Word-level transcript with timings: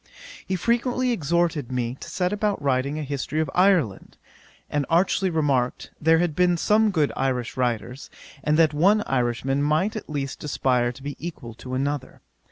'He 0.47 0.55
frequently 0.55 1.11
exhorted 1.11 1.71
me 1.71 1.93
to 1.99 2.09
set 2.09 2.33
about 2.33 2.59
writing 2.59 2.97
a 2.97 3.03
History 3.03 3.39
of 3.39 3.51
Ireland, 3.53 4.17
and 4.67 4.83
archly 4.89 5.29
remarked, 5.29 5.91
there 6.01 6.17
had 6.17 6.35
been 6.35 6.57
some 6.57 6.89
good 6.89 7.11
Irish 7.15 7.55
writers, 7.55 8.09
and 8.43 8.57
that 8.57 8.73
one 8.73 9.03
Irishman 9.05 9.61
might 9.61 9.95
at 9.95 10.09
least 10.09 10.43
aspire 10.43 10.91
to 10.91 11.03
be 11.03 11.15
equal 11.23 11.53
to 11.53 11.75
another. 11.75 12.23